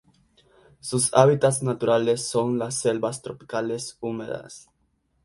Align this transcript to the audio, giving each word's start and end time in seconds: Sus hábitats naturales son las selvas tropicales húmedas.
Sus 0.79 1.13
hábitats 1.13 1.61
naturales 1.61 2.27
son 2.27 2.57
las 2.57 2.73
selvas 2.73 3.21
tropicales 3.21 3.99
húmedas. 4.01 4.67